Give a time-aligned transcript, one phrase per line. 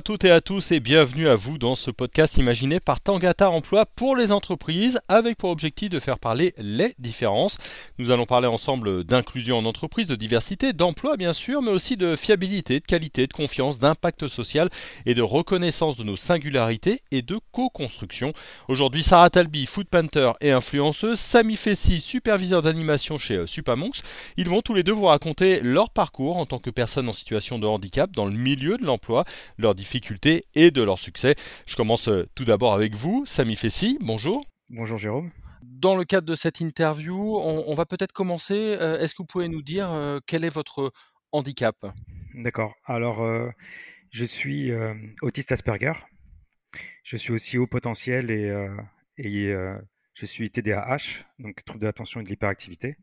[0.00, 3.50] À toutes et à tous et bienvenue à vous dans ce podcast imaginé par Tangata
[3.50, 7.58] Emploi pour les entreprises avec pour objectif de faire parler les différences.
[7.98, 12.16] Nous allons parler ensemble d'inclusion en entreprise, de diversité, d'emploi bien sûr, mais aussi de
[12.16, 14.70] fiabilité, de qualité, de confiance, d'impact social
[15.04, 18.32] et de reconnaissance de nos singularités et de co-construction.
[18.68, 24.00] Aujourd'hui, Sarah Talby, food panther et influenceuse, Samy Fessy, superviseur d'animation chez euh, Supamonks.
[24.38, 27.58] Ils vont tous les deux vous raconter leur parcours en tant que personne en situation
[27.58, 29.26] de handicap dans le milieu de l'emploi
[29.58, 31.34] leurs difficultés et de leur succès.
[31.66, 33.98] Je commence euh, tout d'abord avec vous, Samy Fessy.
[34.00, 34.44] Bonjour.
[34.68, 35.32] Bonjour Jérôme.
[35.62, 38.54] Dans le cadre de cette interview, on, va peut-être commencer.
[38.54, 40.92] Euh, est-ce que vous pouvez nous dire euh, quel est votre
[41.32, 41.74] handicap?
[42.34, 42.74] D'accord.
[42.84, 43.26] Alors,
[44.10, 44.72] je suis
[45.22, 45.92] autiste Asperger.
[47.02, 48.54] Je suis aussi haut potentiel et,
[49.18, 49.52] et
[50.14, 52.96] je suis TDAH, donc trouble de l'attention et de l'hyperactivité.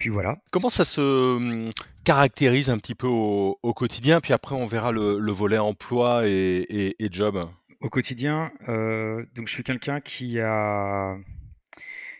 [0.00, 0.38] Puis voilà.
[0.50, 1.70] Comment ça se hum,
[2.04, 4.20] caractérise un petit peu au, quotidien?
[4.20, 7.48] Puis après, on verra le, volet emploi et, job.
[7.80, 11.16] Au quotidien, euh, donc je suis quelqu'un qui a.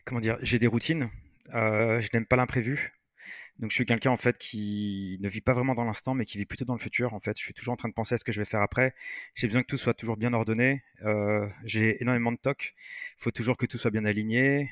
[0.05, 1.11] Comment dire J'ai des routines.
[1.55, 2.93] Euh, je n'aime pas l'imprévu.
[3.59, 6.37] Donc je suis quelqu'un en fait qui ne vit pas vraiment dans l'instant, mais qui
[6.37, 7.15] vit plutôt dans le futur.
[7.15, 8.61] En fait, je suis toujours en train de penser à ce que je vais faire
[8.61, 8.95] après.
[9.35, 10.83] J'ai besoin que tout soit toujours bien ordonné.
[11.05, 12.75] Euh, j'ai énormément de toc.
[13.19, 14.71] Il faut toujours que tout soit bien aligné.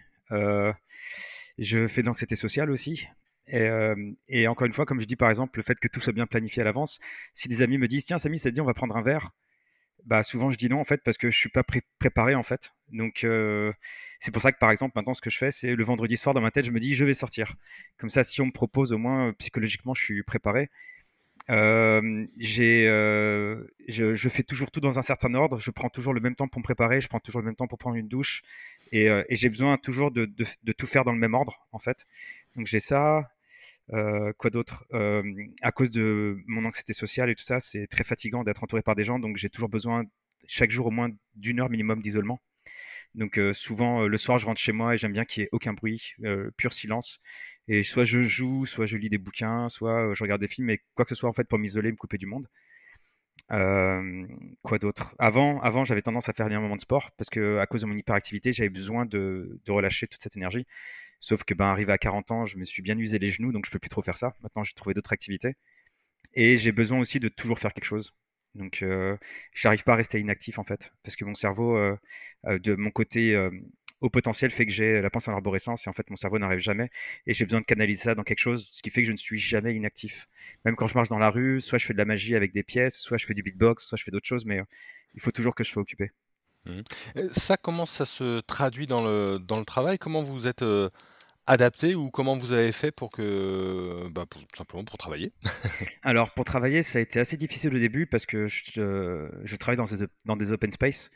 [1.59, 3.09] Je fais de l'anxiété sociale aussi.
[3.55, 6.12] Euh, et, encore une fois, comme je dis par exemple, le fait que tout soit
[6.12, 6.98] bien planifié à l'avance.
[7.34, 9.33] Si des amis me disent tiens Samy, ça te dit on va prendre un verre,
[10.05, 11.62] bah souvent je dis non en fait parce que je suis pas
[11.98, 12.73] préparé en fait.
[12.91, 13.73] Donc euh,
[14.20, 16.34] c'est pour ça que par exemple maintenant ce que je fais c'est le vendredi soir
[16.34, 17.55] dans ma tête je me dis je vais sortir.
[17.98, 20.70] Comme ça si on me propose au moins psychologiquement je suis préparé.
[21.50, 25.59] Euh, je, je, fais toujours tout dans un certain ordre.
[25.59, 27.00] Je prends toujours le même temps pour me préparer.
[27.00, 28.43] Je prends toujours le même temps pour prendre une douche.
[28.93, 30.26] Et, et j'ai besoin toujours de,
[30.76, 32.06] tout faire dans le même ordre, en fait.
[32.56, 33.31] Donc j'ai ça.
[33.94, 35.22] Euh, quoi d'autre euh,
[35.62, 38.94] À cause de mon anxiété sociale et tout ça, c'est très fatigant d'être entouré par
[38.94, 39.19] des gens.
[39.19, 40.04] Donc j'ai toujours besoin,
[40.47, 42.41] chaque jour, au moins d'une heure minimum d'isolement.
[43.15, 45.72] Donc souvent, le soir, je rentre chez moi et j'aime bien qu'il n'y ait aucun
[45.72, 46.15] bruit,
[46.56, 47.20] pur silence.
[47.66, 50.81] Et soit je joue, soit je lis des bouquins, soit je regarde des films, mais
[50.94, 52.49] quoi que ce soit en fait pour m'isoler, me couper du monde.
[53.48, 55.14] Quoi d'autre?
[55.19, 57.86] Avant, avant j'avais tendance à faire un moment de sport parce que à cause de
[57.86, 60.66] mon hyperactivité, j'avais besoin de, de, relâcher toute cette énergie.
[61.20, 63.66] Sauf que ben arrivé à 40 ans, je me suis bien usé les genoux, donc
[63.66, 64.37] je peux plus trop faire ça.
[64.42, 65.56] Maintenant, j'ai trouvé d'autres activités
[66.34, 68.14] et j'ai besoin aussi de toujours faire quelque chose.
[68.54, 69.16] Donc, euh,
[69.54, 71.78] j'arrive pas à rester inactif en fait, parce que mon cerveau,
[72.44, 73.37] de mon côté
[74.00, 76.60] au potentiel fait que j'ai la pensée en arborescence et en fait mon cerveau n'arrive
[76.60, 76.91] jamais
[77.26, 79.16] et j'ai besoin de canaliser ça dans quelque chose, ce qui fait que je ne
[79.16, 80.28] suis jamais inactif.
[80.64, 82.62] Même quand je marche dans la rue, soit je fais de la magie avec des
[82.62, 84.64] pièces, soit je fais du beatbox, soit je fais d'autres choses, mais euh,
[85.14, 86.10] il faut toujours que je sois occupé.
[86.66, 86.81] Mmh.
[87.32, 89.98] Ça, comment ça se traduit dans le, dans le travail?
[89.98, 90.91] Comment vous êtes euh,
[91.47, 95.32] adapté ou comment vous avez fait pour que, bah, tout simplement pour travailler?
[96.03, 99.76] Alors pour travailler, ça a été assez difficile au début parce que je, je travaille
[99.76, 101.10] dans des, dans des open space.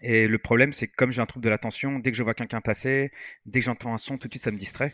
[0.00, 2.34] Et le problème, c'est que comme j'ai un trouble de l'attention, dès que je vois
[2.34, 3.10] quelqu'un passer,
[3.46, 4.92] dès que j'entends un son, tout de suite, ça me distrait.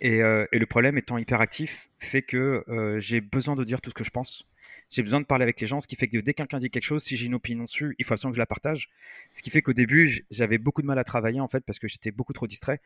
[0.00, 3.94] Et, euh, le problème, étant hyperactif, fait que euh, j'ai besoin de dire tout ce
[3.94, 4.46] que je pense.
[4.90, 6.70] J'ai besoin de parler avec les gens, ce qui fait que dès que quelqu'un dit
[6.70, 8.90] quelque chose, si j'ai une opinion dessus, il faut absolument que je la partage.
[9.32, 11.88] Ce qui fait qu'au début, j'avais beaucoup de mal à travailler, en fait, parce que
[11.88, 12.80] j'étais beaucoup trop distrait.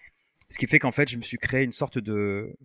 [0.51, 2.57] Ce qui fait qu'en fait, je me suis créé une sorte de,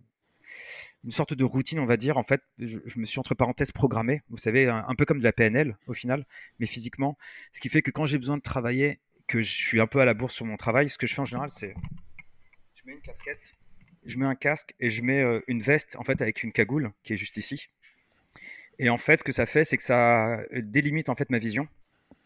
[1.03, 2.17] une sorte de routine, on va dire.
[2.17, 5.33] En fait, je, me suis entre parenthèses programmé, vous savez, un, peu comme de la
[5.33, 6.25] PNL au final,
[6.59, 7.17] mais physiquement.
[7.51, 10.05] Ce qui fait que quand j'ai besoin de travailler, que je suis un peu à
[10.05, 11.75] la bourse sur mon travail, ce que je fais en général, c'est
[12.73, 13.53] je mets une casquette,
[14.05, 16.91] je mets un casque et je mets euh, une veste en fait avec une cagoule
[17.03, 17.69] qui est juste ici.
[18.78, 21.67] Et en fait, ce que ça fait, c'est que ça délimite en fait ma vision.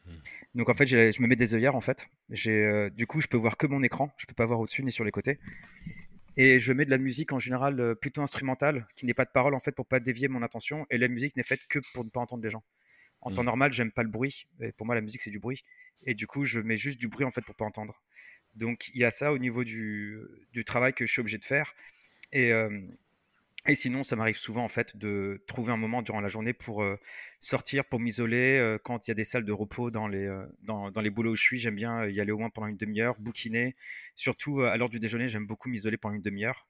[0.05, 0.15] Hmm.
[0.55, 2.07] Donc en fait, je me mets des œillères en fait.
[2.47, 4.91] Euh, du coup, je peux voir que mon écran, je peux pas voir au-dessus ni
[4.91, 5.39] sur les côtés.
[6.41, 9.29] Et je mets de la musique en général euh, plutôt instrumentale, qui n'est pas de
[9.29, 10.87] parole en fait pour pas dévier mon attention.
[10.89, 12.63] Et la musique n'est faite que pour ne pas entendre les gens.
[13.19, 13.45] En temps mmh.
[13.45, 14.47] normal, j'aime pas le bruit.
[14.61, 15.65] Et pour moi, la musique c'est du bruit.
[16.05, 18.01] Et du coup, je mets juste du bruit en fait pour pas entendre.
[18.55, 20.17] Donc il y a ça au niveau du,
[20.53, 21.75] du travail que je suis obligé de faire.
[22.31, 22.69] Et, euh,
[23.67, 26.83] et sinon, ça m'arrive souvent en fait de trouver un moment durant la journée pour
[27.39, 28.77] sortir, pour m'isoler.
[28.83, 30.29] Quand il y a des salles de repos dans les,
[30.61, 33.15] dans, les boulots où je suis, j'aime bien y aller au moins pendant une demi-heure,
[33.19, 33.75] bouquiner.
[34.15, 36.67] Surtout à l'heure du déjeuner, j'aime beaucoup m'isoler pendant une demi-heure.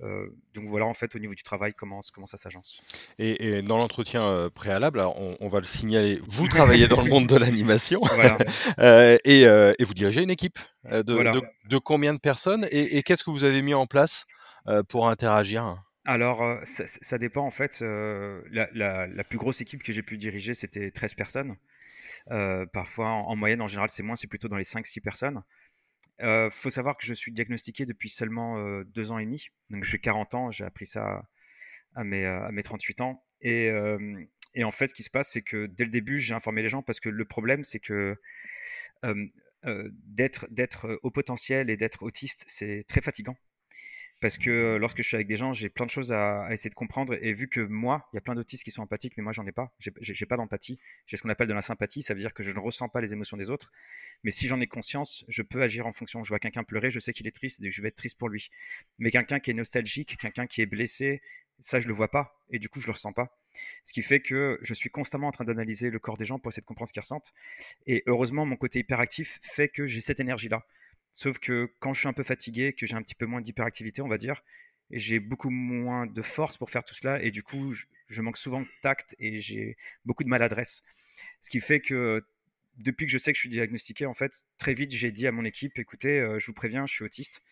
[0.00, 2.82] Donc voilà en fait au niveau du travail comment, comment ça s'agence?
[3.18, 8.00] Et, dans l'entretien préalable, on, va le signaler, vous travaillez dans le monde de l'animation
[8.78, 10.58] et, et, vous dirigez une équipe
[10.90, 12.66] de, de, de combien de personnes?
[12.70, 14.26] Et, qu'est-ce que vous avez mis en place
[14.68, 15.76] euh, pour interagir?
[16.04, 17.80] Alors, euh, ça, dépend en fait.
[17.82, 21.56] Euh, la, plus grosse équipe que j'ai pu diriger, c'était 13 personnes.
[22.72, 25.42] parfois, en, moyenne, en général, c'est moins, c'est plutôt dans les 5-6 personnes.
[26.22, 29.48] Il faut savoir que je suis diagnostiqué depuis seulement deux ans et demi.
[29.70, 31.28] Donc, j'ai 40 ans, j'ai appris ça
[31.94, 33.24] à mes, à mes 38 ans.
[33.40, 33.70] Et,
[34.54, 36.68] Et en fait, ce qui se passe, c'est que dès le début, j'ai informé les
[36.68, 38.16] gens parce que le problème, c'est que
[39.64, 43.36] d'être au potentiel et d'être autiste, c'est très fatigant
[44.22, 46.76] parce que lorsque je suis avec des gens, j'ai plein de choses à, essayer de
[46.76, 47.18] comprendre.
[47.20, 49.44] Et vu que moi, il y a plein d'autistes qui sont empathiques, mais moi, j'en
[49.46, 49.74] ai pas.
[49.80, 50.78] J'ai pas d'empathie.
[51.08, 52.02] J'ai ce qu'on appelle de la sympathie.
[52.02, 53.72] Ça veut dire que je ne ressens pas les émotions des autres.
[54.22, 56.22] Mais si j'en ai conscience, je peux agir en fonction.
[56.22, 58.28] Je vois quelqu'un pleurer, je sais qu'il est triste et je vais être triste pour
[58.28, 58.48] lui.
[59.00, 61.20] Mais quelqu'un qui est nostalgique, quelqu'un qui est blessé,
[61.60, 62.40] ça, je le vois pas.
[62.50, 63.36] Et du coup, je le ressens pas.
[63.82, 66.52] Ce qui fait que je suis constamment en train d'analyser le corps des gens pour
[66.52, 67.32] essayer de comprendre ce qu'ils ressentent.
[67.86, 70.64] Et heureusement, mon côté hyperactif fait que j'ai cette énergie-là.
[71.12, 74.02] Sauf que quand je suis un peu fatigué, que j'ai un petit peu moins d'hyperactivité,
[74.02, 74.42] on va dire,
[74.90, 78.60] j'ai beaucoup moins de force pour faire tout cela et du coup, je, manque souvent
[78.60, 80.82] de tact et j'ai beaucoup de maladresse.
[81.40, 82.24] Ce qui fait que
[82.78, 85.32] depuis que je sais que je suis diagnostiqué, en fait, très vite, j'ai dit à
[85.32, 87.42] mon équipe, écoutez, euh, je vous préviens, je suis autiste.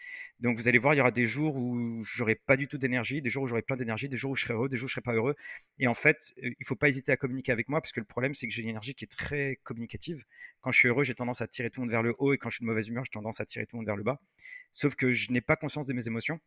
[0.40, 3.20] Donc, vous allez voir, il y aura des jours où j'aurai pas du tout d'énergie,
[3.20, 4.88] des jours où j'aurai plein d'énergie, des jours où je serai heureux, des jours où
[4.88, 5.36] je serai pas heureux.
[5.78, 8.06] Et en fait, euh, il faut pas hésiter à communiquer avec moi parce que le
[8.06, 10.24] problème, c'est que j'ai une énergie qui est très communicative.
[10.60, 12.38] Quand je suis heureux, j'ai tendance à tirer tout le monde vers le haut et
[12.38, 14.02] quand je suis de mauvaise humeur, j'ai tendance à tirer tout le monde vers le
[14.04, 14.20] bas.
[14.72, 16.40] Sauf que je n'ai pas conscience de mes émotions.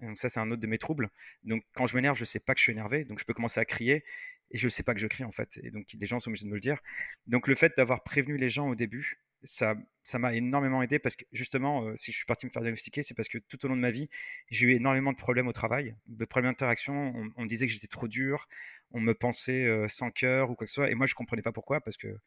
[0.00, 1.10] Donc ça, c'est un autre de mes troubles.
[1.44, 3.60] Donc quand je m'énerve, je sais pas que je suis énervé, donc je peux commencer
[3.60, 4.04] à crier
[4.50, 5.58] et je sais pas que je crie en fait.
[5.62, 6.78] Et donc les gens sont obligés de me le dire.
[7.26, 9.74] Donc le fait d'avoir prévenu les gens au début, ça,
[10.18, 13.14] m'a énormément aidé parce que justement, euh, si je suis parti me faire diagnostiquer, c'est
[13.14, 14.08] parce que tout au long de ma vie,
[14.50, 17.14] j'ai eu énormément de problèmes au travail, de problèmes d'interaction.
[17.36, 18.48] On, disait que j'étais trop dur,
[18.90, 21.42] on me pensait euh, sans cœur ou quoi que ce soit, et moi je comprenais
[21.42, 22.18] pas pourquoi parce que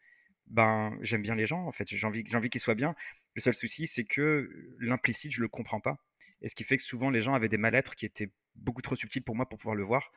[0.48, 2.96] ben j'aime bien les gens en fait, j'ai envie, envie qu'ils soient bien.
[3.36, 4.50] Le seul souci, c'est que
[4.80, 5.98] l'implicite, je le comprends pas
[6.44, 8.96] et ce qui fait que souvent les gens avaient des mal-être qui étaient beaucoup trop
[8.96, 10.12] subtils pour moi pour pouvoir le voir.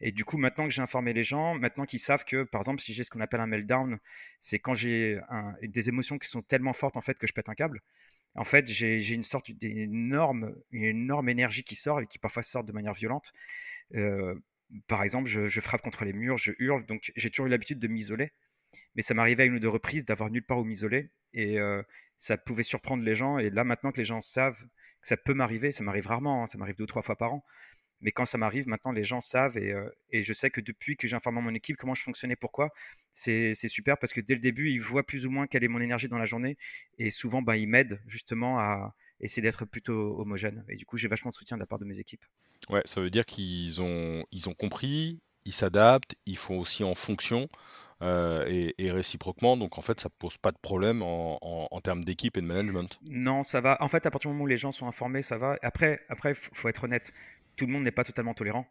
[0.00, 2.80] Et du coup, maintenant que j'ai informé les gens, maintenant qu'ils savent que, par exemple,
[2.80, 3.98] si j'ai ce qu'on appelle un meltdown,
[4.40, 5.20] c'est quand j'ai
[5.62, 7.80] des émotions qui sont tellement fortes en fait que je pète un câble.
[8.36, 12.94] En fait, j'ai une sorte d'énorme, énergie qui sort et qui parfois sort de manière
[12.94, 13.32] violente.
[13.94, 14.34] Euh,
[14.88, 16.84] par exemple, je, frappe contre les murs, je hurle.
[16.86, 18.32] Donc, j'ai toujours eu l'habitude de m'isoler.
[18.96, 21.10] Mais ça m'arrivait à une ou deux reprises d'avoir nulle part où m'isoler.
[21.32, 21.82] Et euh,
[22.18, 23.38] ça pouvait surprendre les gens.
[23.38, 24.60] Et là, maintenant que les gens savent
[25.04, 27.44] ça peut m'arriver, ça m'arrive rarement, hein, ça m'arrive deux ou trois fois par an.
[28.00, 31.06] Mais quand ça m'arrive, maintenant les gens savent et, euh, je sais que depuis que
[31.06, 32.70] j'ai informé mon équipe comment je fonctionnais, pourquoi,
[33.12, 35.80] c'est super parce que dès le début, ils voient plus ou moins quelle est mon
[35.80, 36.58] énergie dans la journée
[36.98, 40.64] et souvent, bah, ils m'aident justement à essayer d'être plutôt homogène.
[40.68, 42.24] Et du coup, j'ai vachement de soutien de la part de mes équipes.
[42.68, 46.94] Ouais, ça veut dire qu'ils ont, ils ont compris, ils s'adaptent, ils font aussi en
[46.94, 47.48] fonction.
[48.02, 49.56] Euh, et, réciproquement.
[49.56, 52.98] Donc en fait, ça pose pas de problème en, termes d'équipe et de management.
[53.08, 53.76] Non, ça va.
[53.80, 55.58] En fait, à partir du moment où les gens sont informés, ça va.
[55.62, 57.12] Après, après, faut être honnête.
[57.56, 58.66] Tout le monde n'est pas totalement tolérant.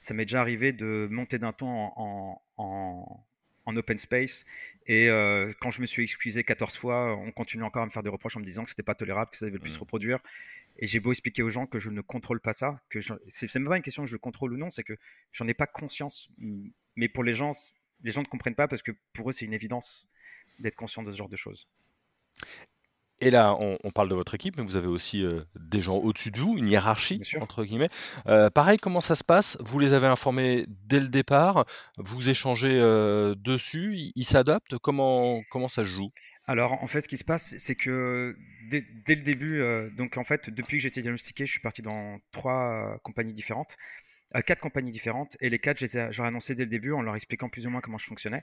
[0.00, 4.44] Ça m'est déjà arrivé de monter d'un ton en, en, open space.
[4.86, 8.02] Et euh, quand je me suis excusé 14 fois, on continue encore à me faire
[8.02, 9.80] des reproches en me disant que c'était pas tolérable, que ça devait plus se mmh.
[9.80, 10.18] reproduire.
[10.78, 13.68] Et j'ai beau expliquer aux gens que je ne contrôle pas ça, que c'est même
[13.68, 14.96] pas une question que je contrôle ou non, c'est que
[15.32, 16.28] j'en ai pas conscience.
[16.96, 17.52] Mais pour les gens,
[18.02, 20.06] les gens ne comprennent pas parce que pour eux, c'est une évidence
[20.58, 21.68] d'être conscient de ce genre de choses.
[23.20, 26.30] Et là, on, parle de votre équipe, mais vous avez aussi euh, des gens au-dessus
[26.30, 27.88] de vous, une hiérarchie, entre guillemets.
[28.26, 29.56] Euh, pareil, comment ça se passe?
[29.60, 31.64] Vous les avez informés dès le départ
[31.96, 34.76] Vous échangez euh, dessus Ils s'adaptent?
[34.76, 36.10] Comment, comment ça se joue?
[36.46, 38.36] Alors, en fait, ce qui se passe, c'est que
[38.68, 39.62] dès, dès, le début,
[39.96, 43.78] donc en fait, depuis que j'ai été diagnostiqué, je suis parti dans trois compagnies différentes
[44.44, 45.78] quatre compagnies différentes et les quatre,
[46.10, 48.42] j'aurais annoncé dès le début en leur expliquant plus ou moins comment je fonctionnais.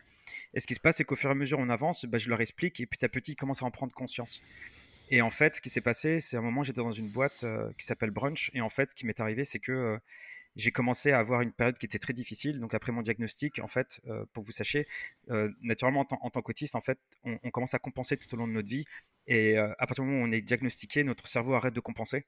[0.54, 2.30] Et ce qui se passe, c'est qu'au fur et à mesure on avance, bah, je
[2.30, 4.42] leur explique et petit à petit ils commencent à en prendre conscience.
[5.12, 7.44] Et en fait, ce qui s'est passé, c'est à un moment j'étais dans une boîte
[7.44, 9.98] euh, qui s'appelle Brunch et en fait, ce qui m'est arrivé, c'est que euh,
[10.56, 12.60] j'ai commencé à avoir une période qui était très difficile.
[12.60, 14.88] Donc après mon diagnostic, en fait, euh, pour vous sachiez,
[15.62, 18.54] naturellement en, tant qu'autiste, en fait, on, on, commence à compenser tout au long de
[18.54, 18.86] notre vie.
[19.28, 22.26] Et à partir du moment où on est diagnostiqué, notre cerveau arrête de compenser.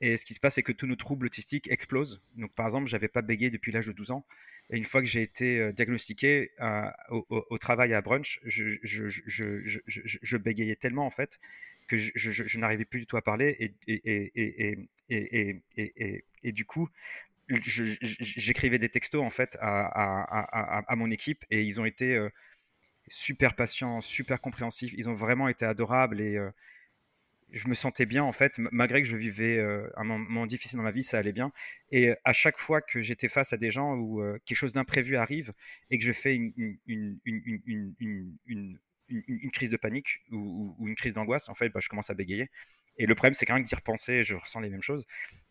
[0.00, 2.20] Et ce qui se passe, c'est que tous nos troubles autistiques explosent.
[2.34, 4.26] Donc, par exemple, j'avais pas bégayé depuis l'âge de 12 ans.
[4.70, 10.76] Et une fois que j'ai été euh, diagnostiqué euh, au, travail à brunch, je, bégayais
[10.76, 11.38] tellement, en fait,
[11.88, 13.56] que je, n'arrivais plus du tout à parler.
[13.58, 16.88] Et, et, et, et, du coup,
[17.48, 21.44] j'écrivais des textos, en fait, à, à, mon équipe.
[21.50, 22.28] Et ils ont été euh,
[23.08, 24.92] super patients, super compréhensifs.
[24.96, 26.20] Ils ont vraiment été adorables.
[26.20, 26.38] Et
[27.52, 30.82] je me sentais bien en fait, malgré que je vivais euh, un moment difficile dans
[30.82, 31.52] ma vie, ça allait bien.
[31.90, 35.16] Et à chaque fois que j'étais face à des gens où euh, quelque chose d'imprévu
[35.16, 35.52] arrive
[35.90, 36.78] et que je fais une,
[39.52, 42.50] crise de panique ou, une crise d'angoisse, en fait, bah, je commence à bégayer.
[42.98, 45.06] Et le problème, c'est qu'un que d'y repenser, je ressens les mêmes choses.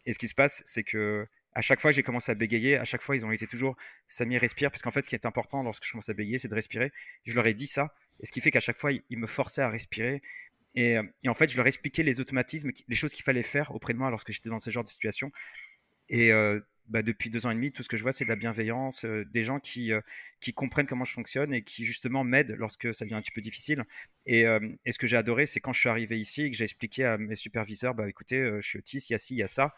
[0.05, 2.83] Et ce qui se passe, c'est que à chaque fois j'ai commencé à bégayer, à
[2.83, 3.77] chaque fois, ils ont été toujours
[4.09, 6.49] Samy respire, parce qu'en fait, ce qui est important lorsque je commence à bégayer, c'est
[6.49, 6.91] de respirer.
[7.23, 9.61] Je leur ai dit ça, et ce qui fait qu'à chaque fois, ils me forçaient
[9.61, 10.21] à respirer,
[10.77, 13.93] euh, et, en fait, je leur expliquais les automatismes, les choses qu'il fallait faire auprès
[13.93, 15.31] de moi lorsque j'étais dans ce genre de situation.
[16.09, 18.29] Et euh, bah, depuis deux ans et demi, tout ce que je vois, c'est de
[18.29, 19.91] la bienveillance, des gens qui,
[20.53, 23.83] comprennent comment je fonctionne et qui justement m'aident lorsque ça devient un petit peu difficile.
[24.27, 26.65] Et, et ce que j'ai adoré, c'est quand je suis arrivé ici et que j'ai
[26.65, 29.43] expliqué à mes superviseurs, bah, écoutez, je suis autiste, il y a ci, il y
[29.43, 29.73] a ça.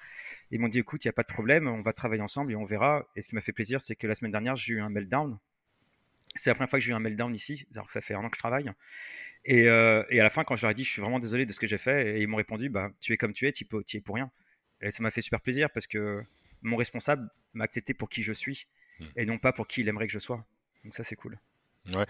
[0.52, 2.56] Ils m'ont dit, écoute, il n'y a pas de problème, on va travailler ensemble et
[2.58, 3.08] on verra.
[3.16, 5.38] Et ce qui m'a fait plaisir, c'est que la semaine dernière, j'ai eu un meltdown.
[6.36, 8.20] C'est la première fois que j'ai eu un meltdown ici, alors que ça fait un
[8.20, 8.72] an que je travaille.
[9.46, 11.54] Et, et, à la fin, quand je leur ai dit, je suis vraiment désolé de
[11.54, 13.66] ce que j'ai fait, et ils m'ont répondu, bah, tu es comme tu es, tu
[13.66, 14.30] es pour rien.
[14.82, 16.22] Et ça m'a fait super plaisir parce que
[16.62, 18.68] mon responsable m'a accepté pour qui je suis
[19.00, 19.06] hmm.
[19.16, 20.46] et non pas pour qui il aimerait que je sois.
[20.84, 21.40] Donc ça, c'est cool.
[21.94, 22.06] Ouais.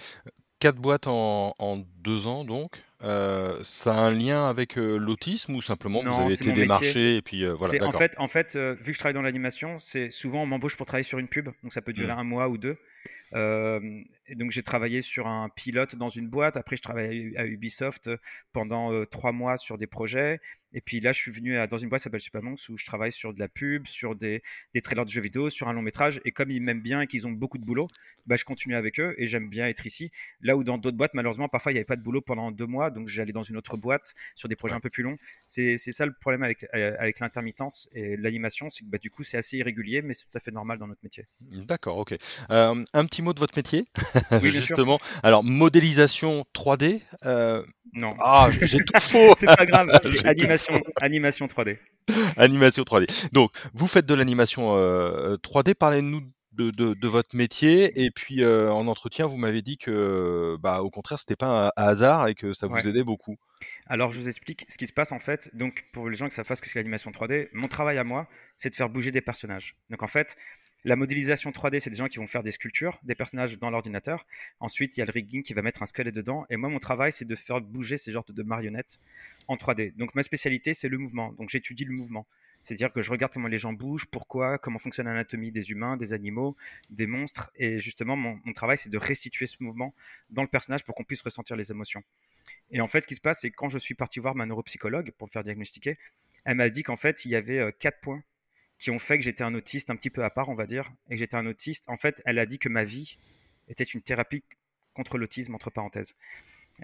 [0.60, 2.82] Quatre boîtes en, deux ans, donc.
[3.04, 7.22] Euh, ça a un lien avec euh, l'autisme ou simplement vous avez été démarché et
[7.22, 7.86] puis euh, voilà.
[7.86, 10.88] En fait, en fait vu que je travaille dans l'animation, c'est souvent on m'embauche pour
[10.88, 12.20] travailler sur une pub, donc ça peut durer hmm.
[12.20, 12.76] un mois ou deux.
[13.34, 16.58] Et donc j'ai travaillé sur un pilote dans une boîte.
[16.58, 18.10] Après, je travaillais à Ubisoft
[18.54, 20.40] pendant trois mois sur des projets.
[20.78, 23.12] Et puis là, je suis venu dans une boîte qui s'appelle Supermonks où je travaille
[23.12, 24.44] sur de la pub, sur des,
[24.76, 26.22] des, trailers de jeux vidéo, sur un long métrage.
[26.24, 27.88] Et comme ils m'aiment bien et qu'ils ont beaucoup de boulot,
[28.28, 30.12] bah, je continue avec eux et j'aime bien être ici.
[30.40, 32.68] Là où dans d'autres boîtes, malheureusement, parfois il n'y avait pas de boulot pendant deux
[32.68, 35.18] mois, donc j'allais dans une autre boîte sur des projets un peu plus longs.
[35.48, 39.38] C'est ça le problème avec, avec l'intermittence et l'animation, c'est que bah, du coup, c'est
[39.38, 41.26] assez irrégulier, mais c'est tout à fait normal dans notre métier.
[41.42, 42.16] D'accord, ok.
[42.50, 43.84] un petit mot de votre métier,
[44.44, 45.00] oui, justement.
[45.24, 47.02] Alors, modélisation 3D.
[47.94, 48.14] Non.
[48.20, 49.36] Ah, j'ai tout faux.
[49.40, 49.90] c'est pas grave.
[50.04, 51.78] C'est animation, animation 3D.
[52.38, 53.30] Animation 3D.
[53.32, 55.70] Donc, vous faites de l'animation 3D.
[55.70, 56.22] Euh, Parlez-nous
[56.58, 58.04] de, de, votre métier.
[58.04, 61.72] Et puis, euh, en entretien, vous m'avez dit que, bah, au contraire, c'était pas un,
[61.76, 63.38] hasard et que ça vous aidait beaucoup.
[63.88, 65.50] Alors, je vous explique ce qui se passe en fait.
[65.56, 68.04] Donc, pour les gens qui savent pas ce que c'est l'animation 3D, mon travail à
[68.04, 69.76] moi, c'est de faire bouger des personnages.
[69.90, 70.36] Donc, en fait,
[70.88, 74.26] la modélisation 3D, c'est des gens qui vont faire des sculptures, des personnages dans l'ordinateur.
[74.62, 76.46] Ensuite, il y a le rigging qui va mettre un squelette dedans.
[76.50, 78.98] Et moi, mon travail, c'est de faire bouger ces genres de marionnettes
[79.50, 79.94] en 3D.
[79.98, 81.34] Donc, ma spécialité, c'est le mouvement.
[81.34, 82.26] Donc, j'étudie le mouvement.
[82.64, 86.14] C'est-à-dire que je regarde comment les gens bougent, pourquoi, comment fonctionne l'anatomie des humains, des
[86.14, 86.56] animaux,
[86.90, 87.52] des monstres.
[87.56, 89.94] Et justement, mon, travail, c'est de restituer ce mouvement
[90.30, 92.02] dans le personnage pour qu'on puisse ressentir les émotions.
[92.72, 95.12] Et en fait, ce qui se passe, c'est quand je suis parti voir ma neuropsychologue
[95.18, 95.98] pour me faire diagnostiquer,
[96.46, 98.24] elle m'a dit qu'en fait, il y avait euh, quatre points
[98.80, 100.92] qui ont fait que j'étais un autiste un petit peu à part, on va dire,
[101.10, 101.84] et que j'étais un autiste.
[101.88, 103.18] En fait, elle a dit que ma vie
[103.68, 104.44] était une thérapie
[104.94, 106.16] contre l'autisme, entre parenthèses.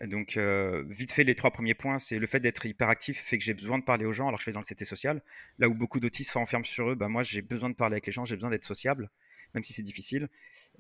[0.04, 3.44] donc, euh, vite fait, les trois premiers points, c'est le fait d'être hyperactif fait que
[3.44, 5.22] j'ai besoin de parler aux gens alors que je fais dans le CT social.
[5.60, 8.12] Là où beaucoup d'autistes s'enferment sur eux, bah, moi, j'ai besoin de parler avec les
[8.12, 9.12] gens, j'ai besoin d'être sociable,
[9.54, 10.30] même si c'est difficile.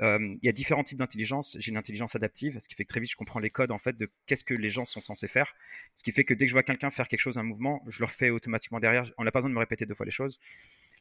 [0.02, 1.56] Euh, il y a différents types d'intelligence.
[1.60, 3.78] J'ai une intelligence adaptive, ce qui fait que très vite, je comprends les codes en
[3.78, 5.54] fait de qu'est-ce que les gens sont censés faire.
[5.96, 8.00] Ce qui fait que dès que je vois quelqu'un faire quelque chose, un mouvement, je
[8.00, 9.12] le refais automatiquement derrière.
[9.20, 10.40] On n'a pas besoin de me répéter deux fois les choses.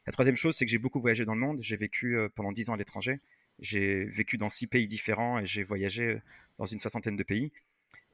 [0.05, 1.59] La troisième chose, c'est que j'ai beaucoup voyagé dans le monde.
[1.61, 3.19] J'ai vécu euh, pendant dix ans à l'étranger.
[3.59, 6.21] J'ai vécu dans six pays différents et j'ai voyagé euh,
[6.57, 7.51] dans une soixantaine de pays.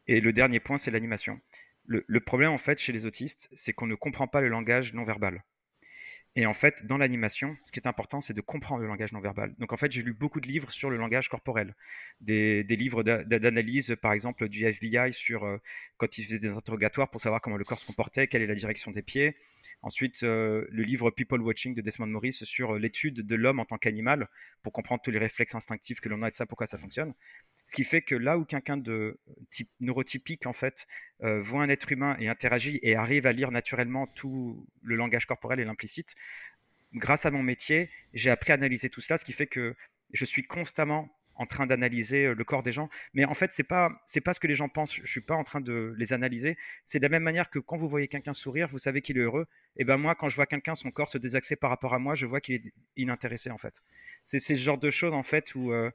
[0.08, 1.40] Et le dernier point, c'est l'animation.
[1.86, 4.94] Le, le, problème, en fait, chez les autistes, c'est qu'on ne comprend pas le langage
[4.94, 5.44] non verbal.
[6.36, 9.20] Et en fait, dans l'animation, ce qui est important, c'est de comprendre le langage non
[9.20, 9.54] verbal.
[9.58, 11.76] Donc en fait, j'ai lu beaucoup de livres sur le langage corporel,
[12.22, 15.58] des, livres d'analyse, par exemple, du FBI sur euh,
[15.98, 18.56] quand ils faisaient des interrogatoires pour savoir comment le corps se comportait, quelle est la
[18.56, 19.36] direction des pieds.
[19.82, 23.66] Ensuite, euh, le livre People Watching de Desmond Morris sur euh, l'étude de l'homme en
[23.66, 24.28] tant qu'animal
[24.62, 27.14] pour comprendre tous les réflexes instinctifs que l'on a et de ça, pourquoi ça fonctionne.
[27.66, 29.20] Ce qui fait que là où quelqu'un de
[29.80, 30.88] neurotypique, en fait,
[31.24, 35.26] euh, voit un être humain et interagit et arrive à lire naturellement tout le langage
[35.26, 36.16] corporel et l'implicite,
[36.94, 39.76] grâce à mon métier, j'ai appris à analyser tout cela, ce qui fait que
[40.14, 42.90] je suis constamment en train d'analyser euh, le corps des gens.
[43.14, 44.94] Mais en fait, c'est pas c'est pas ce que les gens pensent.
[44.94, 46.58] Je suis pas en train de les analyser.
[46.86, 49.22] C'est de la même manière que quand vous voyez quelqu'un sourire, vous savez qu'il est
[49.22, 49.48] heureux.
[49.78, 52.14] Et ben moi, quand je vois quelqu'un son corps se désaxer par rapport à moi,
[52.14, 53.82] je vois qu'il est inintéressé en fait.
[54.26, 55.90] C'est ce genre de choses en fait où euh,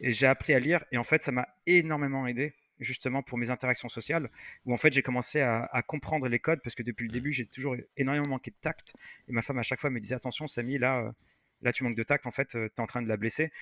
[0.00, 3.88] j'ai appris à lire et en fait ça m'a énormément aidé justement pour mes interactions
[3.88, 4.28] sociales
[4.64, 7.46] où en fait j'ai commencé à, comprendre les codes parce que depuis le début j'ai
[7.46, 8.94] toujours énormément manqué de tact
[9.28, 11.12] et ma femme à chaque fois me disait attention Samy là euh,
[11.62, 13.52] là tu manques de tact en fait tu es en train de la blesser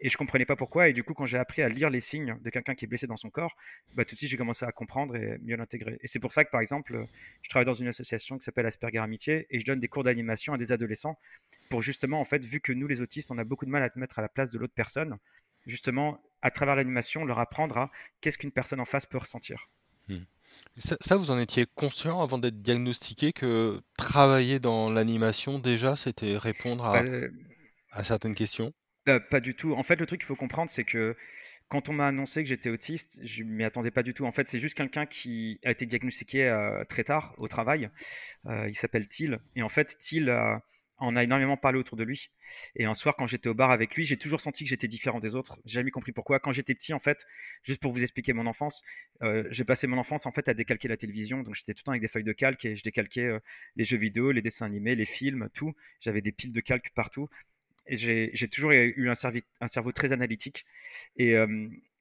[0.00, 2.38] et je comprenais pas pourquoi et du coup quand j'ai appris à lire les signes
[2.40, 3.56] de quelqu'un qui est blessé dans son corps
[3.96, 6.44] bah, tout de suite j'ai commencé à comprendre et mieux l'intégrer et c'est pour ça
[6.44, 6.98] que par exemple
[7.42, 10.52] je travaille dans une association qui s'appelle Asperger Amitié et je donne des cours d'animation
[10.52, 11.18] à des adolescents
[11.68, 13.90] pour justement en fait vu que nous les autistes on a beaucoup de mal à
[13.90, 15.18] te mettre à la place de l'autre personne
[15.68, 17.90] justement, à travers l'animation, leur apprendre à
[18.20, 19.68] qu'est-ce qu'une personne en face peut ressentir.
[20.08, 20.24] Hmm.
[20.76, 26.86] Ça, vous en étiez conscient avant d'être diagnostiqué que travailler dans l'animation, déjà, c'était répondre
[26.86, 28.72] à, bah, certaines questions?
[29.08, 29.72] Euh, Pas du tout.
[29.74, 31.16] En fait, le truc qu'il faut comprendre, c'est que
[31.68, 34.24] quand on m'a annoncé que j'étais autiste, je m'y attendais pas du tout.
[34.24, 37.90] En fait, c'est juste quelqu'un qui a été diagnostiqué euh, très tard au travail.
[38.46, 39.40] Euh, il s'appelle Thiel.
[39.56, 40.30] Et en fait, Thiel
[41.00, 42.30] on a énormément parlé autour de lui.
[42.74, 45.20] Et un soir, quand j'étais au bar avec lui, j'ai toujours senti que j'étais différent
[45.20, 45.58] des autres.
[45.64, 46.40] J'ai jamais compris pourquoi.
[46.40, 47.24] Quand j'étais petit, en fait,
[47.62, 48.82] juste pour vous expliquer mon enfance,
[49.22, 51.42] euh, j'ai passé mon enfance en fait à décalquer la télévision.
[51.42, 53.38] Donc j'étais tout le temps avec des feuilles de calque et je décalquais euh,
[53.76, 55.74] les jeux vidéo, les dessins animés, les films, tout.
[56.00, 57.28] J'avais des piles de calque partout.
[57.96, 60.66] J'ai toujours eu un, cerveau très analytique
[61.16, 61.34] et,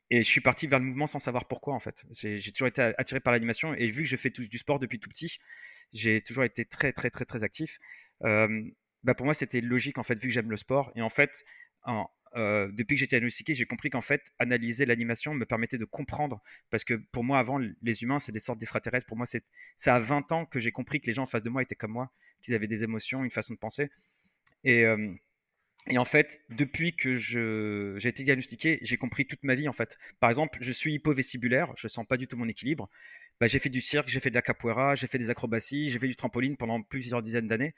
[0.09, 2.03] et je suis parti vers le mouvement sans savoir pourquoi en fait.
[2.11, 4.99] J'ai toujours été attiré par l'animation et vu que je fais tout, du sport depuis
[4.99, 5.39] tout petit,
[5.93, 7.79] j'ai toujours été très très très très actif.
[8.21, 11.45] bah pour moi c'était logique en fait vu que j'aime le sport et en fait
[12.35, 16.41] euh, depuis que j'étais diagnostiqué, j'ai compris qu'en fait, analyser l'animation me permettait de comprendre.
[16.69, 19.07] Parce que pour moi, avant, les humains, c'est des sortes d'extraterrestres.
[19.07, 19.43] Pour moi, c'est
[19.89, 21.91] à 20 ans que j'ai compris que les gens en face de moi étaient comme
[21.91, 23.89] moi, qu'ils avaient des émotions, une façon de penser.
[24.63, 25.13] Et, euh,
[25.89, 29.69] et en fait, depuis que j'ai été diagnostiqué, j'ai compris toute ma vie.
[29.69, 32.89] En fait, par exemple, je suis hypovestibulaire, je sens pas du tout mon équilibre.
[33.39, 35.99] Bah, j'ai fait du cirque, j'ai fait de la capoeira, j'ai fait des acrobaties, j'ai
[35.99, 37.73] fait du trampoline pendant plusieurs dizaines d'années.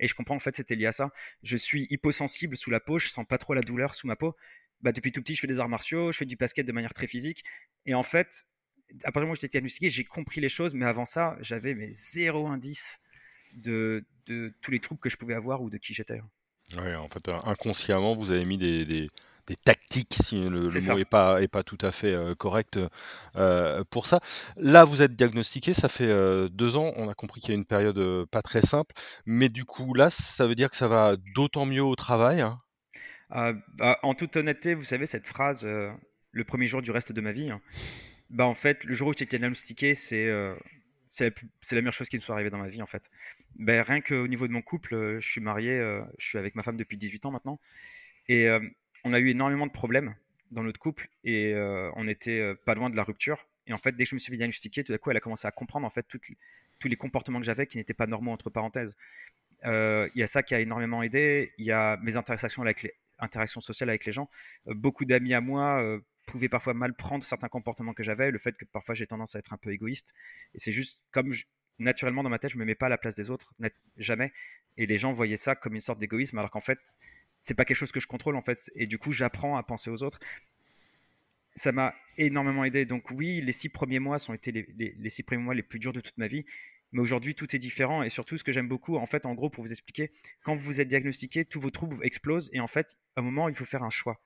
[0.00, 1.10] Et je comprends en fait c'était lié à ça.
[1.42, 4.36] Je suis hyposensible sous la peau, je sens pas trop la douleur sous ma peau.
[4.82, 6.92] Bah, depuis tout petit, je fais des arts martiaux, je fais du basket de manière
[6.94, 7.44] très physique.
[7.86, 8.44] Et en fait,
[9.04, 11.74] à partir du moment où j'étais diagnostiqué, j'ai compris les choses, mais avant ça, j'avais
[11.74, 12.98] mes zéro indice
[13.54, 16.20] de, de tous les troubles que je pouvais avoir ou de qui j'étais.
[16.72, 19.10] Oui, en fait, inconsciemment, vous avez mis des,
[19.46, 22.78] des tactiques, si le, mot n'est pas, est pas tout à fait euh, correct
[23.36, 24.20] euh, pour ça.
[24.56, 27.56] Là, vous êtes diagnostiqué, ça fait euh, deux ans, on a compris qu'il y a
[27.56, 28.94] une période pas très simple,
[29.26, 32.60] mais du coup, là, ça veut dire que ça va d'autant mieux au travail hein?
[33.30, 37.20] Ah, bah, En toute honnêteté, vous savez, cette phrase, le premier jour du reste de
[37.20, 37.60] ma vie, hein,
[38.30, 40.30] bah, en fait, le jour où j'ai été diagnostiqué, c'est
[41.08, 41.32] c'est
[41.72, 43.08] la, meilleure chose qui me soit arrivée dans ma vie, en fait.
[43.56, 45.78] Ben, rien qu'au niveau de mon couple, je suis marié,
[46.18, 47.60] je suis avec ma femme depuis 18 ans maintenant.
[48.28, 48.48] Et
[49.04, 50.14] on a eu énormément de problèmes
[50.50, 51.54] dans notre couple et
[51.96, 53.46] on était pas loin de la rupture.
[53.66, 55.20] Et en fait, dès que je me suis fait diagnostiquer, tout à coup, elle a
[55.20, 58.50] commencé à comprendre en fait tous les comportements que j'avais qui n'étaient pas normaux entre
[58.50, 58.96] parenthèses.
[59.64, 61.52] Il y a ça qui a énormément aidé.
[61.58, 64.28] Il y a mes interactions sociales avec les gens.
[64.66, 68.64] beaucoup d'amis à moi pouvaient parfois mal prendre certains comportements que j'avais, le fait que
[68.64, 70.12] parfois j'ai tendance à être un peu égoïste.
[70.54, 71.32] Et c'est juste comme
[71.78, 73.54] naturellement dans ma tête, je me mets pas à la place des autres,
[73.96, 74.32] jamais.
[74.76, 76.96] Et les gens voyaient ça comme une sorte d'égoïsme, alors qu'en fait,
[77.42, 78.70] c'est pas quelque chose que je contrôle en fait.
[78.74, 80.18] Et du coup, j'apprends à penser aux autres.
[81.56, 82.84] Ça m'a énormément aidé.
[82.84, 85.92] Donc oui, les six premiers mois sont été les, six premiers mois les plus durs
[85.92, 86.44] de toute ma vie.
[86.92, 88.02] Mais aujourd'hui, tout est différent.
[88.02, 90.10] Et surtout, ce que j'aime beaucoup, en fait, en gros, pour vous expliquer,
[90.42, 92.50] quand vous êtes diagnostiqué, tous vos troubles explosent.
[92.52, 94.20] Et en fait, à un moment, il faut faire un choix.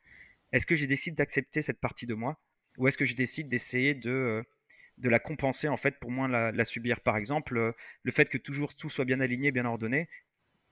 [0.52, 2.40] Est-ce que je décide d'accepter cette partie de moi?
[2.76, 4.42] Ou est-ce que je décide d'essayer de, euh,
[4.98, 8.28] de la compenser, en fait, pour moins la, la subir Par exemple, euh, le fait
[8.28, 10.08] que toujours tout soit bien aligné, bien ordonné,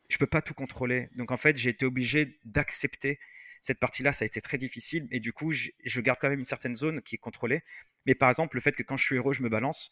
[0.09, 1.09] je peux pas tout contrôler.
[1.17, 3.19] Donc en fait, j'ai été obligé d'accepter
[3.61, 4.13] cette partie-là.
[4.13, 5.09] Ça a été très difficile.
[5.11, 7.63] Et du coup, je, garde quand même une certaine zone qui est contrôlée.
[8.07, 9.91] Mais par exemple, le fait que quand je suis heureux, je me balance,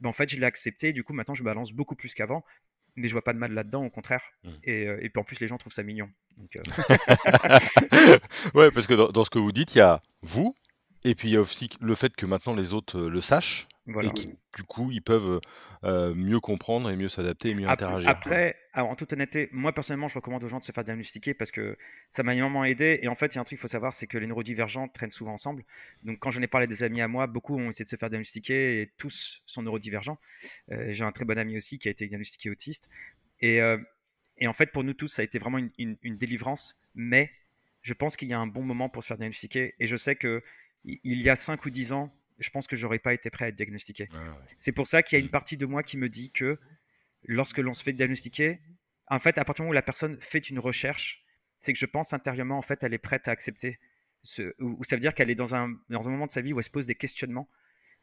[0.00, 0.92] ben en fait, je l'ai accepté.
[0.92, 2.44] Du coup, maintenant, je balance beaucoup plus qu'avant.
[2.96, 4.22] Mais je vois pas de mal là-dedans, au contraire.
[4.42, 4.48] Mmh.
[4.68, 6.10] Euh, et, puis en plus, les gens trouvent ça mignon.
[6.56, 6.60] Euh.
[8.54, 10.56] ouais, parce que dans, ce que vous dites, il y a vous,
[11.04, 13.68] et puis il y a aussi le fait que maintenant les autres euh, le sachent.
[14.02, 15.40] Et du coup, ils peuvent
[15.84, 18.08] euh, mieux comprendre et mieux s'adapter et mieux interagir.
[18.10, 21.50] Après, en toute honnêteté, moi personnellement, je recommande aux gens de se faire diagnostiquer parce
[21.50, 21.78] que
[22.10, 22.98] ça m'a énormément aidé.
[23.00, 24.88] Et en fait, il y a un truc qu'il faut savoir, c'est que les neurodivergents
[24.88, 25.64] traînent souvent ensemble.
[26.04, 28.10] Donc, quand j'en ai parlé des amis à moi, beaucoup ont essayé de se faire
[28.10, 30.18] diagnostiquer et tous sont neurodivergents.
[30.70, 32.90] Euh, j'ai un très bon ami aussi qui a été diagnostiqué autiste.
[33.40, 33.60] Et,
[34.38, 36.76] et, en fait, pour nous tous, ça a été vraiment une, une, une délivrance.
[36.94, 37.30] Mais
[37.82, 39.76] je pense qu'il y a un bon moment pour se faire diagnostiquer.
[39.78, 40.42] Et je sais que
[41.04, 43.48] il y a 5 ou 10 ans, je pense que j'aurais pas été prêt à
[43.48, 44.08] être diagnostiqué.
[44.56, 45.30] C'est pour ça qu'il y a une mm.
[45.30, 46.58] partie de moi qui me dit que
[47.24, 48.60] lorsque l'on se fait diagnostiquer,
[49.08, 51.24] en fait, à partir du moment où la personne fait une recherche,
[51.60, 53.78] c'est que je pense intérieurement, en fait, elle est prête à accepter.
[54.22, 56.52] Ce, ou, ça veut dire qu'elle est dans un, dans un moment de sa vie
[56.52, 57.48] où elle se pose des questionnements.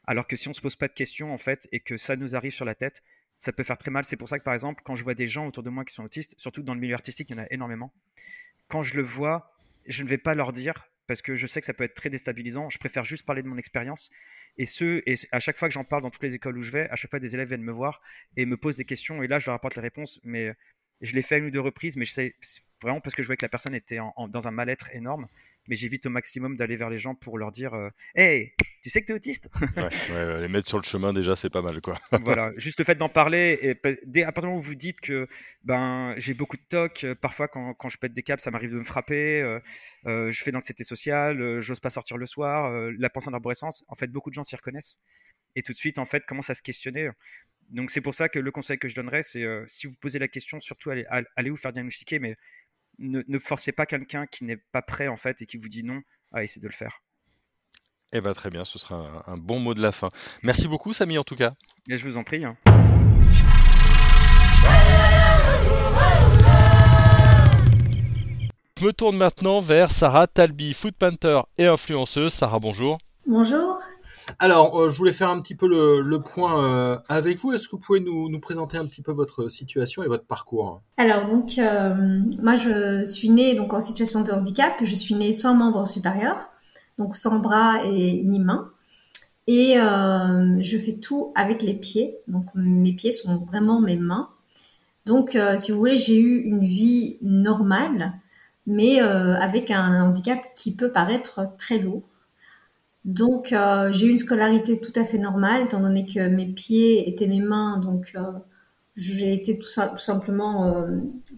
[0.06, 2.36] Alors que si on se pose pas de questions, en fait, et que ça nous
[2.36, 3.02] arrive sur la tête,
[3.38, 4.04] ça peut faire très mal.
[4.04, 5.94] C'est pour ça que, par exemple, quand je vois des gens autour de moi qui
[5.94, 7.92] sont autistes, surtout dans le milieu artistique, il y en a énormément,
[8.68, 9.54] quand je le vois,
[9.86, 12.10] je ne vais pas leur dire parce que je sais que ça peut être très
[12.10, 12.70] déstabilisant.
[12.70, 14.10] Je préfère juste parler de mon expérience.
[14.58, 14.66] Et,
[15.32, 17.10] à chaque fois que j'en parle dans toutes les écoles où je vais, à chaque
[17.10, 18.00] fois des élèves viennent me voir
[18.36, 19.22] et me posent des questions.
[19.22, 20.20] Et là, je leur apporte les réponses.
[20.24, 20.54] Mais
[21.00, 22.36] je l'ai fait une ou deux reprises, mais je sais
[22.82, 25.28] vraiment parce que je voyais que la personne était dans un mal-être énorme
[25.68, 29.00] mais j'évite au maximum d'aller vers les gens pour leur dire euh, Hey, tu sais
[29.00, 31.80] que tu es autiste ouais, les mettre sur le chemin déjà, c'est pas mal.
[31.80, 31.98] quoi.
[32.24, 35.00] voilà, juste le fait d'en parler, et dès à partir du moment où vous dites
[35.00, 35.26] que
[35.64, 38.70] ben, j'ai beaucoup de tocs, euh, parfois quand, quand, je pète des câbles, ça m'arrive
[38.70, 39.42] de me frapper,
[40.06, 44.08] euh, je fais d'anxiété sociale, j'ose pas sortir le soir, la pensée d'arborescence, en fait,
[44.08, 44.98] beaucoup de gens s'y reconnaissent.
[45.54, 47.08] Et tout de suite, en fait, commencent à se questionner.
[47.70, 50.28] Donc c'est pour ça que le conseil que je donnerais, c'est si vous posez la
[50.28, 52.36] question, surtout allez, allez vous faire diagnostiquer, mais
[52.98, 56.00] ne, forcez pas quelqu'un qui n'est pas prêt en fait et qui vous dit non
[56.32, 57.02] à essayer de le faire.
[58.12, 60.08] Eh bien très bien, ce sera un, bon mot de la fin.
[60.42, 61.54] Merci beaucoup Samy en tout cas.
[61.88, 62.44] Et je vous en prie.
[62.44, 62.56] Hein.
[68.78, 70.94] Je me tourne maintenant vers Sarah Talby, food
[71.56, 72.32] et influenceuse.
[72.32, 72.98] Sarah, bonjour.
[73.26, 73.80] Bonjour.
[74.38, 77.52] Alors, je voulais faire un petit peu le, point avec vous.
[77.52, 80.82] Est-ce que vous pouvez nous, nous, présenter un petit peu votre situation et votre parcours?
[80.96, 81.58] Alors, donc,
[82.42, 84.74] moi, je suis née donc, en situation de handicap.
[84.82, 86.36] Je suis née sans membre supérieur,
[86.98, 88.70] donc sans bras et ni mains.
[89.46, 92.18] Et euh, je fais tout avec les pieds.
[92.28, 94.28] Donc mes pieds sont vraiment mes mains.
[95.04, 98.12] Donc euh, si vous voulez, j'ai eu une vie normale,
[98.66, 102.02] mais euh, avec un handicap qui peut paraître très lourd.
[103.06, 103.54] Donc
[103.92, 107.40] j'ai eu une scolarité tout à fait normale, étant donné que mes pieds étaient mes
[107.40, 107.78] mains.
[107.78, 108.14] Donc
[108.96, 110.84] j'ai été tout, tout simplement,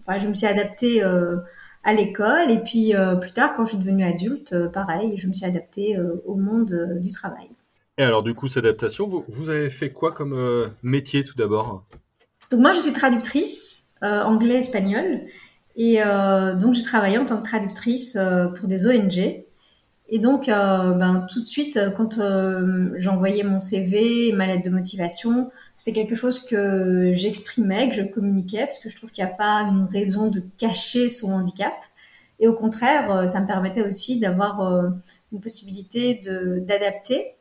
[0.05, 2.51] enfin, je me suis adaptée à l'école.
[2.51, 6.35] Et puis plus tard, quand je suis devenue adulte, pareil, je me suis adaptée au
[6.35, 7.49] monde du travail.
[7.99, 11.83] Et alors, du coup, cette adaptation, vous, avez fait quoi comme euh, métier tout d'abord?
[12.49, 15.19] Donc, moi, je suis traductrice euh, anglais-espagnol.
[15.75, 18.17] Et euh, donc, j'ai travaillé en tant que traductrice
[18.57, 19.43] pour des ONG.
[20.11, 22.19] Et donc, ben, tout de suite, quand
[22.95, 28.65] j'envoyais mon CV, ma lettre de motivation, c'est quelque chose que j'exprimais, que je communiquais,
[28.65, 31.73] parce que je trouve qu'il n'y a pas une raison de cacher son handicap.
[32.39, 34.61] Et au contraire, ça me permettait aussi d'avoir
[35.31, 36.21] une possibilité
[36.65, 37.35] d'adapter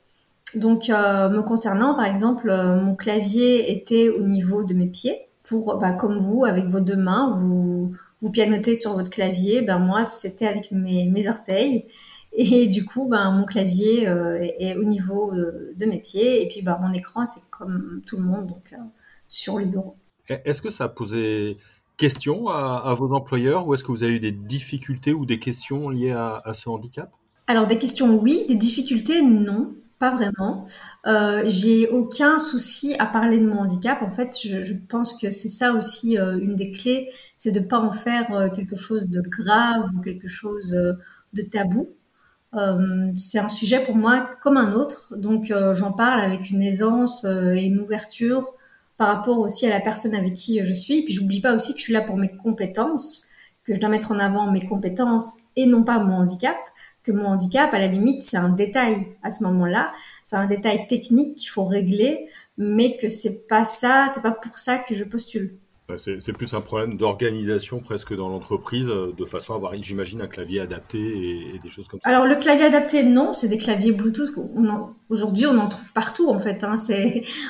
[0.55, 5.21] donc, euh, me concernant, par exemple, euh, mon clavier était au niveau de mes pieds.
[5.49, 9.63] Pour, bah, comme vous, avec vos deux mains, vous, vous pianotez sur votre clavier.
[9.63, 11.85] Ben moi, c'était avec mes, orteils.
[12.41, 16.45] Et du coup, ben, mon clavier euh, est, au niveau de mes pieds.
[16.45, 18.73] Et puis, ben, mon écran, c'est comme tout le monde, donc
[19.27, 19.97] sur le bureau.
[20.29, 21.59] Est-ce que ça a posé
[21.97, 25.89] question à, vos employeurs ou est-ce que vous avez eu des difficultés ou des questions
[25.89, 27.11] liées à, à ce handicap?
[27.49, 28.45] Alors, des questions, oui.
[28.49, 29.75] Des difficultés, non.
[29.99, 30.69] Pas vraiment.
[31.07, 34.01] Euh, j'ai aucun souci à parler de mon handicap.
[34.03, 37.61] En fait, je, je pense que c'est ça aussi euh, une des clés, c'est de
[37.61, 40.93] pas en faire euh, quelque chose de grave ou quelque chose euh,
[41.33, 41.89] de tabou.
[43.17, 47.61] C'est un sujet pour moi comme un autre, donc j'en parle avec une aisance et
[47.61, 48.51] une ouverture
[48.97, 51.03] par rapport aussi à la personne avec qui je suis.
[51.03, 53.27] Puis j'oublie pas aussi que je suis là pour mes compétences,
[53.65, 56.57] que je dois mettre en avant mes compétences et non pas mon handicap
[57.09, 59.93] que mon handicap, à la limite, c'est un détail à ce moment-là.
[60.27, 64.59] C'est un détail technique qu'il faut régler, mais que c'est pas ça, c'est pas pour
[64.59, 65.55] ça que je postule.
[65.97, 70.27] C'est plus un problème d'organisation presque dans l'entreprise, euh, de façon à avoir, j'imagine, un
[70.27, 72.11] clavier adapté et, des choses comme ça.
[72.11, 74.29] Alors le clavier adapté, non, c'est des claviers Bluetooth.
[75.09, 76.63] Aujourd'hui, on en trouve partout en fait.
[76.63, 76.75] Hein.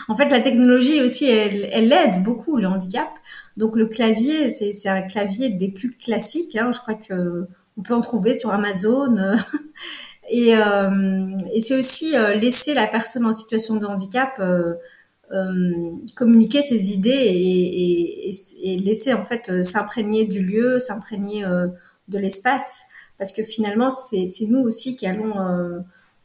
[0.07, 3.09] En fait, la technologie aussi, elle, aide beaucoup le handicap.
[3.57, 6.55] Donc le clavier, c'est un clavier des plus classiques.
[6.55, 6.71] Hein.
[6.73, 9.17] Je crois que on peut en trouver sur Amazon.
[9.17, 9.35] Euh,
[10.33, 14.41] euh, et, c'est aussi laisser la personne en situation de handicap
[16.15, 21.45] communiquer ses idées et, laisser en fait s'imprégner du lieu, s'imprégner
[22.09, 22.83] de l'espace,
[23.19, 25.35] parce que finalement c'est nous aussi qui allons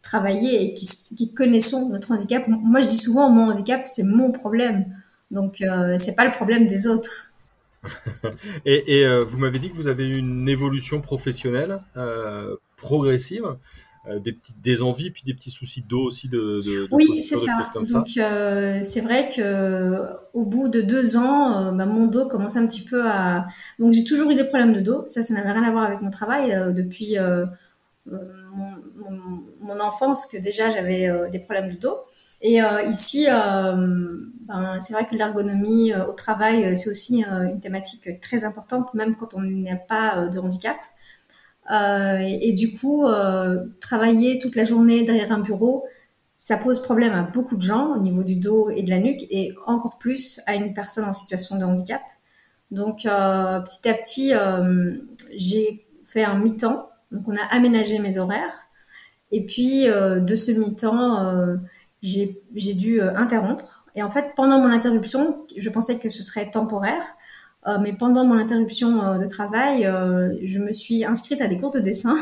[0.01, 2.47] travailler et qui, connaissons notre handicap.
[2.47, 4.85] Moi je dis souvent mon handicap c'est mon problème,
[5.31, 5.63] donc
[5.97, 7.33] c'est pas le problème des autres.
[8.65, 13.45] et, euh, vous m'avez dit que vous avez eu une évolution professionnelle euh, progressive.
[14.09, 17.37] Euh, des petites des envies puis des petits soucis d'eau aussi de, de, oui c'est
[17.37, 17.71] ça.
[17.73, 18.07] donc
[18.83, 23.07] c'est vrai que au bout de deux ans bah, mon dos commence un petit peu
[23.07, 23.45] à
[23.79, 25.05] donc j'ai toujours eu des problèmes de dos.
[25.07, 27.15] Ça ça n'avait rien à voir avec mon travail depuis
[28.05, 31.95] mon, enfance que déjà j'avais des problèmes de dos.
[32.43, 37.61] Et euh, ici, euh, ben, c'est vrai que l'ergonomie euh, au travail, c'est aussi une
[37.61, 40.75] thématique très importante, même quand on n'a pas de handicap.
[41.69, 43.05] Et, et, du coup,
[43.79, 45.85] travailler toute la journée derrière un bureau,
[46.39, 49.25] ça pose problème à beaucoup de gens au niveau du dos et de la nuque,
[49.29, 52.01] et encore plus à une personne en situation de handicap.
[52.71, 54.33] Donc, petit à petit,
[55.35, 56.89] j'ai fait un mi-temps.
[57.11, 58.67] Donc, on a aménagé mes horaires.
[59.31, 61.57] Et puis, de ce mi-temps,
[62.03, 63.85] j'ai dû euh, interrompre.
[63.95, 67.03] Et en fait, pendant mon interruption, je pensais que ce serait temporaire.
[67.67, 69.83] Euh, mais pendant mon interruption euh, de travail,
[70.43, 72.17] je me suis inscrite à des cours de dessin.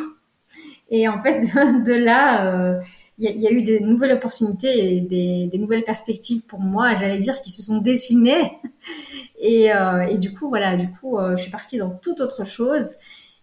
[0.89, 1.41] Et en fait,
[1.85, 2.81] de, là,
[3.17, 7.19] il y, a eu des nouvelles opportunités et des, des nouvelles perspectives pour moi, j'allais
[7.19, 8.51] dire, qui se sont dessinées.
[9.43, 9.69] Et,
[10.09, 12.93] et du coup, voilà, du coup, je suis partie dans toute autre chose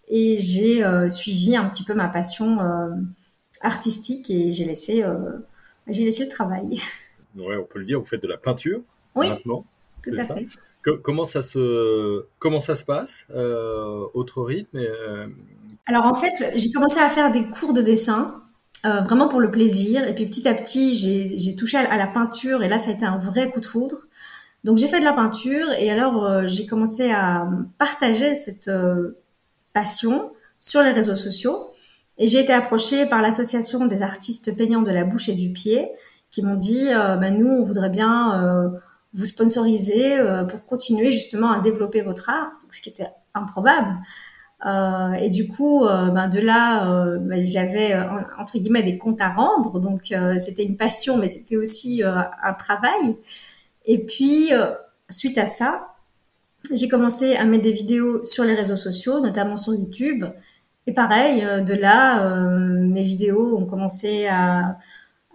[0.08, 2.58] et j'ai suivi un petit peu ma passion
[3.62, 5.04] artistique et j'ai laissé
[5.88, 6.80] j'ai laissé le travail.
[7.36, 8.80] Ouais, on peut le dire, vous faites de la peinture
[9.14, 9.64] oui, maintenant.
[10.02, 10.46] Tout à fait.
[10.82, 15.26] Comment, ça se, comment ça se passe euh, Autre rythme euh,
[15.86, 18.42] Alors en fait, j'ai commencé à faire des cours de dessin,
[18.86, 20.06] euh, vraiment pour le plaisir.
[20.06, 23.04] Et puis petit à petit, j'ai touché à, la peinture et là, ça a été
[23.04, 24.02] un vrai coup de foudre.
[24.64, 28.70] Donc j'ai fait de la peinture et alors j'ai commencé à partager cette
[29.72, 31.70] passion sur les réseaux sociaux.
[32.20, 35.88] Et j'ai été approchée par l'association des artistes peignants de la bouche et du pied
[36.32, 38.72] qui m'ont dit, ben, nous, on voudrait bien
[39.18, 43.96] vous sponsoriser euh, pour continuer justement à développer votre art, ce qui était improbable.
[44.64, 47.94] Euh, et du coup, euh, ben de là, ben j'avais
[48.38, 53.16] entre guillemets des comptes à rendre, donc c'était une passion, mais c'était aussi un travail.
[53.86, 54.50] Et puis,
[55.08, 55.88] suite à ça,
[56.72, 60.24] j'ai commencé à mettre des vidéos sur les réseaux sociaux, notamment sur YouTube.
[60.86, 64.76] Et pareil, de là, mes vidéos ont commencé à,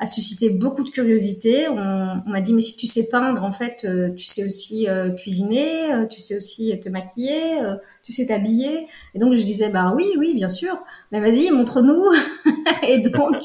[0.03, 1.67] a suscité beaucoup de curiosité.
[1.69, 4.87] On, on m'a dit mais si tu sais peindre, en fait, euh, tu sais aussi
[4.87, 7.59] euh, cuisiner, euh, tu sais aussi te maquiller,
[8.03, 8.87] tu sais t'habiller.
[9.15, 10.77] Et donc je disais bah oui, oui, bien sûr.
[11.11, 12.05] Mais vas-y, montre-nous.
[12.87, 13.41] et donc,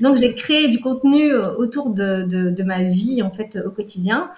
[0.00, 4.30] donc j'ai créé du contenu autour de, de, de, ma vie en fait au quotidien.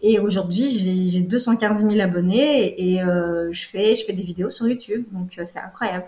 [0.00, 0.70] Et aujourd'hui,
[1.10, 5.04] j'ai 215 000 abonnés et je fais je fais des vidéos sur YouTube.
[5.12, 6.06] Donc c'est incroyable.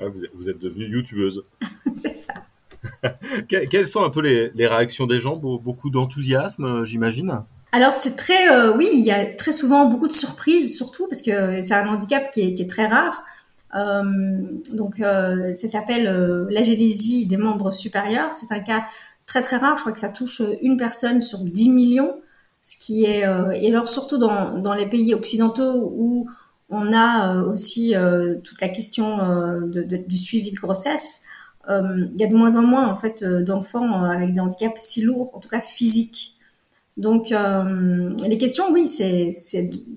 [0.00, 1.44] Ah, vous, êtes, vous êtes devenue youtubeuse.
[1.94, 2.34] c'est ça.
[3.48, 5.36] Quelles sont un peu les, réactions des gens?
[5.36, 7.42] Beaucoup d'enthousiasme, euh, j'imagine?
[7.72, 11.22] Alors c'est très, euh, oui, il y a très souvent beaucoup de surprises, surtout parce
[11.22, 13.22] que c'est un handicap qui est, très rare.
[13.74, 14.02] Euh,
[14.72, 16.04] donc ça s'appelle
[16.50, 18.32] l'agélésie des membres supérieurs.
[18.32, 18.84] C'est un cas
[19.26, 19.76] très très rare.
[19.76, 22.14] Je crois que ça touche une personne sur 10 millions,
[22.62, 23.22] ce qui est
[23.54, 26.28] et alors surtout dans les pays occidentaux où
[26.70, 27.94] on a aussi
[28.44, 29.18] toute la question
[29.66, 31.24] du suivi de grossesse.
[31.68, 34.40] Euh, il y a de moins en moins en fait euh, d'enfants euh, avec des
[34.40, 36.32] handicaps si lourds, en tout cas physiques.
[36.96, 39.32] Donc les questions, oui, c'est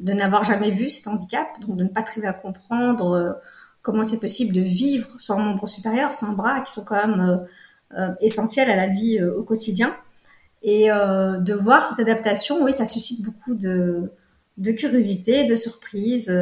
[0.01, 3.39] de n'avoir jamais vu cet handicap, donc de ne pas très bien comprendre
[3.83, 7.45] comment c'est possible de vivre sans membre supérieur, sans bras, qui sont quand même
[8.19, 9.95] essentiels à la vie au quotidien.
[10.63, 14.11] Et de voir cette adaptation, oui, ça suscite beaucoup de,
[14.57, 16.33] de curiosité, de surprise.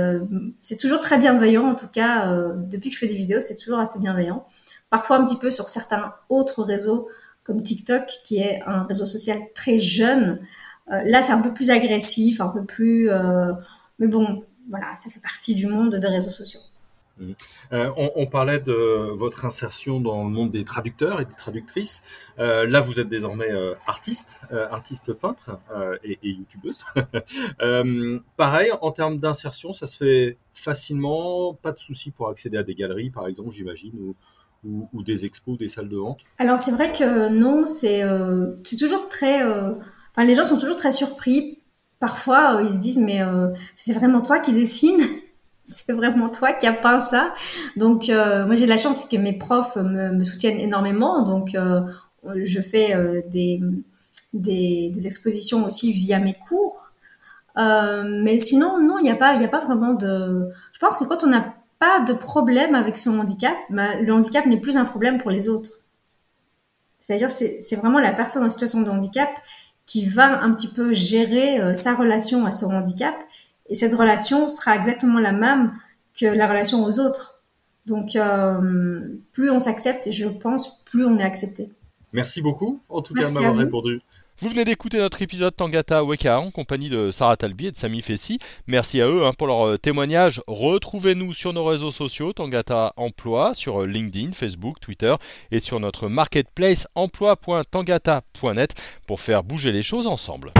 [0.61, 2.31] c'est toujours très bienveillant, en tout cas,
[2.71, 4.45] depuis que je fais des vidéos, c'est toujours assez bienveillant
[4.95, 7.09] parfois un petit peu sur certains autres réseaux
[7.43, 10.39] comme TikTok, qui est un réseau social très jeune.
[10.89, 13.09] Euh, là, c'est un peu plus agressif, un peu plus...
[13.09, 13.51] Euh,
[13.99, 16.61] mais bon, voilà, ça fait partie du monde des réseaux sociaux.
[17.17, 17.31] Mmh.
[17.73, 18.73] Euh, on, parlait de
[19.13, 22.01] votre insertion dans le monde des traducteurs et des traductrices.
[22.37, 23.51] là, vous êtes désormais
[23.87, 25.59] artiste, artiste peintre
[26.05, 26.85] et, youtubeuse.
[28.37, 32.75] pareil, en termes d'insertion, ça se fait facilement, pas de souci pour accéder à des
[32.75, 34.15] galeries, par exemple, j'imagine, ou,
[34.65, 39.09] ou, des expos, des salles de vente Alors c'est vrai que non, c'est euh, toujours
[39.09, 39.43] très...
[39.43, 39.71] Euh,
[40.11, 41.59] enfin, les gens sont toujours très surpris.
[41.99, 43.21] Parfois, euh, ils se disent, mais
[43.75, 45.01] c'est vraiment toi qui dessines
[45.65, 47.33] c'est vraiment toi qui as peint ça.
[47.75, 51.23] Donc, moi, j'ai la chance, que mes profs me, soutiennent énormément.
[51.23, 51.55] Donc,
[52.35, 53.61] je fais des,
[54.33, 56.91] des, expositions aussi via mes cours.
[57.55, 60.49] mais sinon, non, il n'y a pas, il a pas vraiment de.
[60.73, 64.45] Je pense que quand on a pas de problème avec son handicap, bah, le handicap
[64.45, 65.71] n'est plus un problème pour les autres.
[66.99, 69.29] C'est-à-dire, c'est vraiment la personne en situation de handicap
[69.85, 73.13] qui va un petit peu gérer euh, sa relation à son handicap.
[73.69, 75.73] Et cette relation sera exactement la même
[76.19, 77.35] que la relation aux autres.
[77.85, 79.01] Donc, euh,
[79.33, 81.69] plus on s'accepte, je pense, plus on est accepté.
[82.13, 84.01] Merci beaucoup, en tout cas, de m'avoir répondu.
[84.39, 88.01] Vous venez d'écouter notre épisode Tangata Weka en compagnie de Sarah Talbi et de Sami
[88.01, 88.37] Fessi.
[88.67, 90.41] Merci à eux hein, pour leur euh, témoignage.
[90.47, 95.15] Retrouvez-nous sur nos réseaux sociaux Tangata Emploi, sur euh, LinkedIn, Facebook, Twitter
[95.51, 98.73] et sur notre marketplace emploi.tangata.net
[99.07, 100.51] pour faire bouger les choses ensemble.